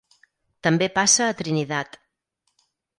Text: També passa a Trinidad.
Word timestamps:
També 0.67 0.87
passa 0.97 1.29
a 1.29 1.37
Trinidad. 1.45 2.03